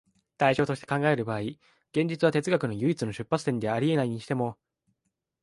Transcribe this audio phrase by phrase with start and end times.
[0.39, 1.39] 対象として考える場合、
[1.91, 4.57] 現実は哲学の唯一の出発点であり得ないにしても、